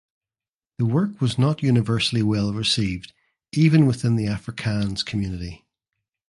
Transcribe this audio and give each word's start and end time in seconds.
The 0.79 0.85
work 0.87 1.21
was 1.21 1.37
not 1.37 1.61
universally 1.61 2.23
well 2.23 2.51
received 2.53 3.13
even 3.51 3.85
within 3.85 4.15
the 4.15 4.25
Afrikaans 4.25 5.05
community. 5.05 5.63